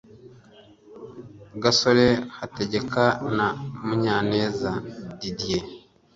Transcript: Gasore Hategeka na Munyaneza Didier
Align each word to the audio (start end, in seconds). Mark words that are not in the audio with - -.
Gasore 1.61 2.07
Hategeka 2.37 3.01
na 3.37 3.47
Munyaneza 3.85 4.71
Didier 5.19 5.65